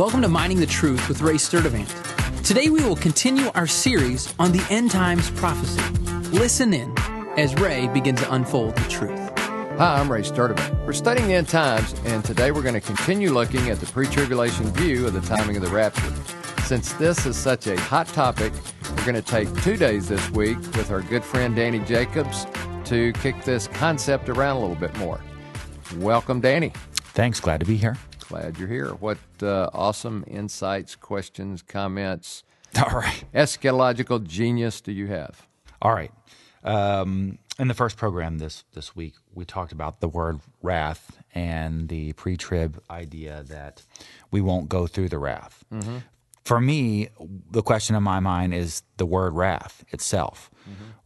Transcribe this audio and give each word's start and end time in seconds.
Welcome 0.00 0.22
to 0.22 0.28
Mining 0.28 0.58
the 0.58 0.64
Truth 0.64 1.08
with 1.08 1.20
Ray 1.20 1.34
Sturdivant. 1.34 2.42
Today 2.42 2.70
we 2.70 2.82
will 2.82 2.96
continue 2.96 3.50
our 3.54 3.66
series 3.66 4.34
on 4.38 4.50
the 4.50 4.66
end 4.70 4.90
times 4.90 5.30
prophecy. 5.32 5.82
Listen 6.30 6.72
in 6.72 6.98
as 7.36 7.54
Ray 7.56 7.86
begins 7.88 8.22
to 8.22 8.32
unfold 8.32 8.76
the 8.76 8.88
truth. 8.88 9.20
Hi, 9.38 10.00
I'm 10.00 10.10
Ray 10.10 10.22
Sturdivant. 10.22 10.86
We're 10.86 10.94
studying 10.94 11.28
the 11.28 11.34
end 11.34 11.50
times, 11.50 11.94
and 12.06 12.24
today 12.24 12.50
we're 12.50 12.62
going 12.62 12.72
to 12.72 12.80
continue 12.80 13.30
looking 13.30 13.68
at 13.68 13.78
the 13.78 13.84
pre 13.84 14.06
tribulation 14.06 14.72
view 14.72 15.06
of 15.06 15.12
the 15.12 15.20
timing 15.20 15.56
of 15.56 15.62
the 15.62 15.68
rapture. 15.68 16.14
Since 16.62 16.94
this 16.94 17.26
is 17.26 17.36
such 17.36 17.66
a 17.66 17.78
hot 17.78 18.06
topic, 18.06 18.54
we're 18.96 19.04
going 19.04 19.16
to 19.16 19.22
take 19.22 19.54
two 19.62 19.76
days 19.76 20.08
this 20.08 20.30
week 20.30 20.56
with 20.76 20.90
our 20.90 21.02
good 21.02 21.22
friend 21.22 21.54
Danny 21.54 21.80
Jacobs 21.80 22.46
to 22.86 23.12
kick 23.20 23.44
this 23.44 23.66
concept 23.66 24.30
around 24.30 24.56
a 24.56 24.60
little 24.60 24.76
bit 24.76 24.96
more. 24.96 25.20
Welcome, 25.98 26.40
Danny. 26.40 26.72
Thanks. 27.12 27.38
Glad 27.38 27.60
to 27.60 27.66
be 27.66 27.76
here. 27.76 27.98
Glad 28.30 28.58
you're 28.60 28.68
here. 28.68 28.90
What 28.90 29.18
uh, 29.42 29.70
awesome 29.72 30.22
insights, 30.28 30.94
questions, 30.94 31.62
comments, 31.62 32.44
All 32.78 32.96
right. 32.96 33.24
eschatological 33.34 34.24
genius 34.24 34.80
do 34.80 34.92
you 34.92 35.08
have? 35.08 35.48
All 35.82 35.92
right. 35.92 36.12
Um, 36.62 37.38
in 37.58 37.66
the 37.66 37.74
first 37.74 37.96
program 37.96 38.38
this 38.38 38.62
this 38.72 38.94
week, 38.94 39.14
we 39.34 39.44
talked 39.44 39.72
about 39.72 39.98
the 40.00 40.06
word 40.06 40.38
wrath 40.62 41.18
and 41.34 41.88
the 41.88 42.12
pre-trib 42.12 42.80
idea 42.88 43.42
that 43.48 43.82
we 44.30 44.40
won't 44.40 44.68
go 44.68 44.86
through 44.86 45.08
the 45.08 45.18
wrath. 45.18 45.64
For 46.44 46.60
me, 46.60 47.08
the 47.50 47.62
question 47.62 47.96
in 47.96 48.04
my 48.04 48.20
mind 48.20 48.54
is 48.54 48.84
the 48.96 49.06
word 49.06 49.34
wrath 49.34 49.84
itself. 49.88 50.52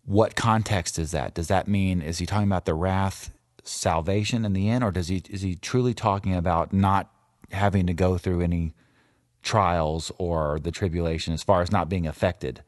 What 0.04 0.36
context 0.36 0.98
is 0.98 1.12
that? 1.12 1.32
Does 1.32 1.48
that 1.48 1.68
mean 1.68 2.02
is 2.02 2.18
he 2.18 2.26
talking 2.26 2.48
about 2.48 2.66
the 2.66 2.74
wrath 2.74 3.30
salvation 3.62 4.44
in 4.44 4.52
the 4.52 4.68
end, 4.68 4.84
or 4.84 4.90
does 4.90 5.08
he 5.08 5.22
is 5.30 5.40
he 5.40 5.54
truly 5.54 5.94
talking 5.94 6.34
about 6.34 6.74
not 6.74 7.10
having 7.54 7.86
to 7.86 7.94
go 7.94 8.18
through 8.18 8.42
any 8.42 8.74
trials 9.42 10.12
or 10.18 10.58
the 10.60 10.70
tribulation 10.70 11.32
as 11.34 11.42
far 11.42 11.62
as 11.62 11.70
not 11.70 11.88
being 11.88 12.06
affected? 12.06 12.62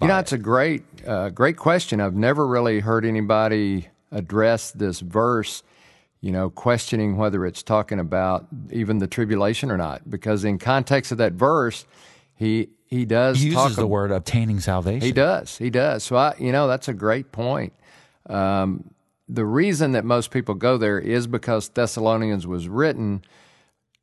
You 0.00 0.08
know, 0.08 0.18
it's 0.18 0.32
a 0.32 0.38
great, 0.38 0.82
uh, 1.06 1.28
great 1.28 1.56
question. 1.56 2.00
I've 2.00 2.14
never 2.14 2.46
really 2.46 2.80
heard 2.80 3.04
anybody 3.04 3.88
address 4.10 4.70
this 4.70 5.00
verse, 5.00 5.62
you 6.22 6.32
know, 6.32 6.48
questioning 6.48 7.16
whether 7.18 7.44
it's 7.44 7.62
talking 7.62 8.00
about 8.00 8.46
even 8.70 8.98
the 8.98 9.06
tribulation 9.06 9.70
or 9.70 9.76
not. 9.76 10.08
Because 10.08 10.42
in 10.44 10.58
context 10.58 11.12
of 11.12 11.18
that 11.18 11.34
verse, 11.34 11.84
he 12.34 12.70
he 12.86 13.04
does 13.04 13.40
He 13.40 13.52
talk 13.52 13.64
uses 13.64 13.76
the 13.76 13.84
ab- 13.84 13.90
word 13.90 14.10
obtaining 14.10 14.58
salvation. 14.60 15.02
He 15.02 15.12
does. 15.12 15.58
He 15.58 15.70
does. 15.70 16.02
So 16.02 16.16
I, 16.16 16.34
you 16.38 16.50
know, 16.50 16.66
that's 16.66 16.88
a 16.88 16.94
great 16.94 17.30
point. 17.30 17.72
Um, 18.28 18.90
the 19.28 19.44
reason 19.44 19.92
that 19.92 20.04
most 20.04 20.30
people 20.30 20.54
go 20.54 20.76
there 20.76 20.98
is 20.98 21.26
because 21.26 21.68
Thessalonians 21.68 22.46
was 22.46 22.68
written, 22.68 23.22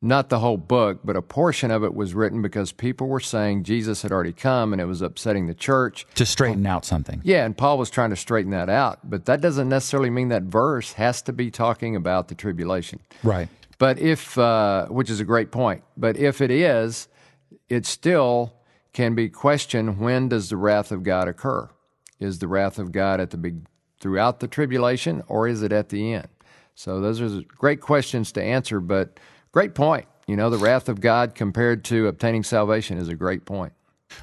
not 0.02 0.30
the 0.30 0.40
whole 0.40 0.58
book, 0.58 1.00
but 1.04 1.16
a 1.16 1.22
portion 1.22 1.72
of 1.72 1.84
it 1.84 1.94
was 1.94 2.14
written 2.14 2.42
because 2.42 2.72
people 2.72 3.08
were 3.08 3.20
saying 3.20 3.64
Jesus 3.64 4.04
had 4.04 4.12
already 4.12 4.34
come 4.34 4.72
and 4.72 4.82
it 4.82 4.86
was 4.86 5.02
upsetting 5.02 5.48
the 5.48 5.56
church. 5.56 6.06
to 6.16 6.26
straighten 6.26 6.66
out 6.66 6.86
something. 6.86 7.22
Yeah, 7.24 7.46
and 7.46 7.58
Paul 7.58 7.78
was 7.78 7.90
trying 7.90 8.12
to 8.12 8.16
straighten 8.16 8.52
that 8.52 8.70
out, 8.70 9.00
but 9.04 9.26
that 9.26 9.42
doesn't 9.42 9.70
necessarily 9.70 10.12
mean 10.12 10.30
that 10.30 10.44
verse 10.44 10.94
has 10.94 11.22
to 11.24 11.34
be 11.34 11.50
talking 11.50 11.96
about 11.96 12.28
the 12.28 12.36
tribulation. 12.36 13.00
Right. 13.24 13.50
But 13.80 14.00
if, 14.00 14.38
uh, 14.38 14.88
which 14.88 15.10
is 15.10 15.20
a 15.20 15.26
great 15.26 15.52
point, 15.52 15.84
but 15.96 16.18
if 16.18 16.42
it 16.42 16.52
is, 16.52 17.08
it 17.70 17.86
still 17.86 18.54
can 18.94 19.16
be 19.16 19.30
questioned 19.30 20.00
when 20.00 20.30
does 20.30 20.50
the 20.50 20.58
wrath 20.58 20.92
of 20.92 21.04
God 21.04 21.28
occur? 21.28 21.70
Is 22.20 22.40
the 22.40 22.48
wrath 22.48 22.80
of 22.80 22.92
God 22.92 23.20
at 23.20 23.32
the 23.32 23.38
big, 23.38 23.66
throughout 24.00 24.40
the 24.40 24.48
tribulation, 24.48 25.24
or 25.28 25.48
is 25.48 25.62
it 25.62 25.72
at 25.72 25.90
the 25.90 26.14
end? 26.14 26.28
So 26.74 27.00
those 27.02 27.22
are 27.22 27.42
great 27.58 27.82
questions 27.82 28.32
to 28.34 28.44
answer, 28.44 28.80
but 28.80 29.20
great 29.58 29.74
point. 29.74 30.06
You 30.28 30.36
know, 30.36 30.52
the 30.52 30.60
wrath 30.60 30.88
of 30.88 31.02
God 31.02 31.34
compared 31.34 31.84
to 31.86 32.06
obtaining 32.06 32.44
salvation 32.44 33.00
is 33.00 33.08
a 33.08 33.16
great 33.16 33.44
point. 33.44 33.74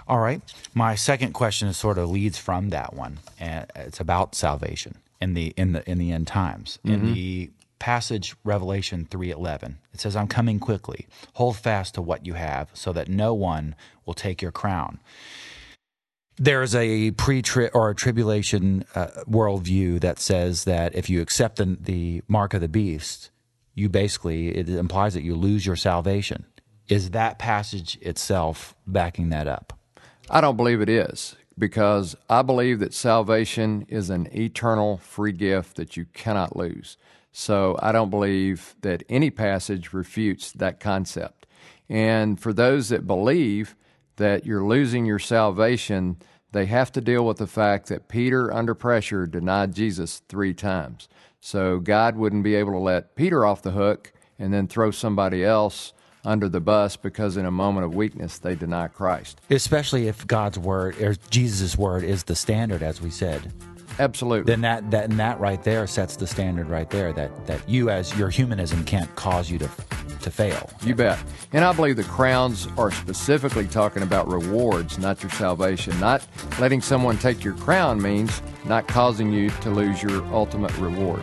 All 0.06 0.20
right. 0.20 0.40
My 0.74 0.94
second 0.94 1.32
question 1.32 1.66
is 1.66 1.76
sort 1.76 1.98
of 1.98 2.08
leads 2.08 2.38
from 2.38 2.68
that 2.70 2.94
one, 2.94 3.18
and 3.40 3.66
it's 3.74 3.98
about 3.98 4.36
salvation 4.36 4.98
in 5.20 5.34
the 5.34 5.52
in 5.56 5.72
the 5.72 5.90
in 5.90 5.98
the 5.98 6.12
end 6.12 6.28
times. 6.28 6.78
In 6.84 7.12
the 7.12 7.50
passage 7.80 8.36
Revelation 8.44 9.08
three 9.10 9.32
eleven, 9.32 9.78
it 9.92 10.00
says, 10.00 10.14
"I'm 10.14 10.28
coming 10.28 10.60
quickly. 10.60 11.08
Hold 11.32 11.56
fast 11.56 11.94
to 11.94 12.02
what 12.02 12.24
you 12.24 12.34
have, 12.34 12.70
so 12.72 12.92
that 12.92 13.08
no 13.08 13.34
one 13.34 13.74
will 14.06 14.14
take 14.14 14.40
your 14.40 14.52
crown." 14.52 15.00
There's 16.36 16.76
a 16.76 17.10
pre 17.10 17.42
or 17.72 17.90
a 17.90 17.94
tribulation 17.96 18.84
uh, 18.94 19.08
worldview 19.28 20.00
that 20.00 20.20
says 20.20 20.62
that 20.62 20.94
if 20.94 21.10
you 21.10 21.20
accept 21.20 21.56
the, 21.56 21.76
the 21.80 22.22
mark 22.28 22.54
of 22.54 22.60
the 22.60 22.68
beast, 22.68 23.30
you 23.74 23.88
basically 23.88 24.48
it 24.48 24.68
implies 24.68 25.14
that 25.14 25.22
you 25.22 25.34
lose 25.34 25.66
your 25.66 25.76
salvation. 25.76 26.44
Is 26.88 27.10
that 27.10 27.38
passage 27.38 27.96
itself 28.02 28.74
backing 28.86 29.30
that 29.30 29.48
up? 29.48 29.72
I 30.30 30.40
don't 30.40 30.56
believe 30.56 30.80
it 30.80 30.88
is 30.88 31.36
because 31.58 32.16
I 32.28 32.42
believe 32.42 32.80
that 32.80 32.94
salvation 32.94 33.86
is 33.88 34.10
an 34.10 34.28
eternal 34.36 34.98
free 34.98 35.32
gift 35.32 35.76
that 35.76 35.96
you 35.96 36.06
cannot 36.12 36.56
lose. 36.56 36.96
So 37.32 37.76
I 37.80 37.92
don't 37.92 38.10
believe 38.10 38.76
that 38.82 39.02
any 39.08 39.30
passage 39.30 39.92
refutes 39.92 40.52
that 40.52 40.80
concept. 40.80 41.46
And 41.88 42.40
for 42.40 42.52
those 42.52 42.88
that 42.88 43.06
believe 43.06 43.76
that 44.16 44.46
you're 44.46 44.64
losing 44.64 45.04
your 45.04 45.18
salvation, 45.18 46.16
they 46.52 46.66
have 46.66 46.92
to 46.92 47.00
deal 47.00 47.26
with 47.26 47.38
the 47.38 47.46
fact 47.46 47.88
that 47.88 48.08
Peter, 48.08 48.52
under 48.52 48.74
pressure, 48.74 49.26
denied 49.26 49.74
Jesus 49.74 50.22
three 50.28 50.54
times. 50.54 51.08
So 51.44 51.78
God 51.78 52.16
wouldn't 52.16 52.42
be 52.42 52.54
able 52.54 52.72
to 52.72 52.78
let 52.78 53.16
Peter 53.16 53.44
off 53.44 53.60
the 53.60 53.72
hook 53.72 54.14
and 54.38 54.50
then 54.50 54.66
throw 54.66 54.90
somebody 54.90 55.44
else 55.44 55.92
under 56.24 56.48
the 56.48 56.58
bus 56.58 56.96
because 56.96 57.36
in 57.36 57.44
a 57.44 57.50
moment 57.50 57.84
of 57.84 57.94
weakness 57.94 58.38
they 58.38 58.54
deny 58.54 58.88
Christ. 58.88 59.42
especially 59.50 60.08
if 60.08 60.26
God's 60.26 60.58
word 60.58 60.98
or 61.02 61.16
Jesus' 61.28 61.76
word 61.76 62.02
is 62.02 62.24
the 62.24 62.34
standard, 62.34 62.82
as 62.82 63.02
we 63.02 63.10
said. 63.10 63.52
Absolutely. 63.98 64.50
Then 64.50 64.62
that 64.62 64.90
that 64.90 65.10
and 65.10 65.20
that 65.20 65.38
right 65.38 65.62
there 65.62 65.86
sets 65.86 66.16
the 66.16 66.26
standard 66.26 66.68
right 66.68 66.88
there. 66.88 67.12
That 67.12 67.46
that 67.46 67.68
you 67.68 67.90
as 67.90 68.16
your 68.16 68.30
humanism 68.30 68.82
can't 68.84 69.14
cause 69.14 69.50
you 69.50 69.58
to 69.58 69.70
to 70.22 70.30
fail. 70.30 70.70
You 70.82 70.94
bet. 70.94 71.22
And 71.52 71.62
I 71.62 71.74
believe 71.74 71.96
the 71.96 72.04
crowns 72.04 72.66
are 72.78 72.90
specifically 72.90 73.68
talking 73.68 74.02
about 74.02 74.26
rewards, 74.28 74.98
not 74.98 75.22
your 75.22 75.30
salvation. 75.32 76.00
Not 76.00 76.26
letting 76.58 76.80
someone 76.80 77.18
take 77.18 77.44
your 77.44 77.54
crown 77.54 78.00
means 78.00 78.40
not 78.64 78.88
causing 78.88 79.32
you 79.32 79.50
to 79.50 79.70
lose 79.70 80.02
your 80.02 80.24
ultimate 80.26 80.76
reward. 80.78 81.22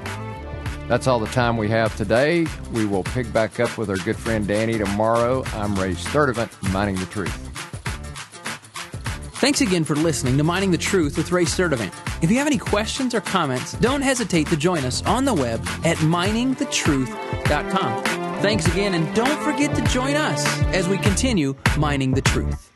That's 0.87 1.07
all 1.07 1.19
the 1.19 1.27
time 1.27 1.57
we 1.57 1.69
have 1.69 1.95
today. 1.95 2.45
We 2.73 2.85
will 2.85 3.03
pick 3.03 3.31
back 3.31 3.59
up 3.59 3.77
with 3.77 3.89
our 3.89 3.97
good 3.97 4.17
friend 4.17 4.47
Danny 4.47 4.77
tomorrow. 4.77 5.43
I'm 5.53 5.75
Ray 5.75 5.93
Sturdivant, 5.93 6.73
Mining 6.73 6.95
the 6.95 7.05
Truth. 7.05 7.49
Thanks 9.35 9.61
again 9.61 9.83
for 9.83 9.95
listening 9.95 10.37
to 10.37 10.43
Mining 10.43 10.69
the 10.69 10.77
Truth 10.77 11.17
with 11.17 11.31
Ray 11.31 11.45
Sturdivant. 11.45 11.91
If 12.21 12.29
you 12.29 12.37
have 12.37 12.45
any 12.45 12.59
questions 12.59 13.15
or 13.15 13.21
comments, 13.21 13.73
don't 13.73 14.01
hesitate 14.01 14.45
to 14.47 14.57
join 14.57 14.85
us 14.85 15.03
on 15.05 15.25
the 15.25 15.33
web 15.33 15.61
at 15.83 15.97
miningthetruth.com. 15.97 18.03
Thanks 18.41 18.67
again, 18.67 18.93
and 18.93 19.15
don't 19.15 19.41
forget 19.41 19.75
to 19.75 19.81
join 19.83 20.15
us 20.15 20.45
as 20.73 20.87
we 20.87 20.97
continue 20.97 21.55
mining 21.77 22.11
the 22.11 22.21
truth. 22.21 22.71